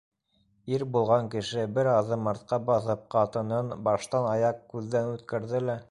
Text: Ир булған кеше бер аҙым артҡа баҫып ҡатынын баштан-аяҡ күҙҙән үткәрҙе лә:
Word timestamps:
Ир 0.71 0.85
булған 0.95 1.27
кеше 1.33 1.65
бер 1.75 1.89
аҙым 1.93 2.31
артҡа 2.33 2.61
баҫып 2.71 3.07
ҡатынын 3.17 3.73
баштан-аяҡ 3.89 4.69
күҙҙән 4.75 5.17
үткәрҙе 5.17 5.67
лә: 5.69 5.79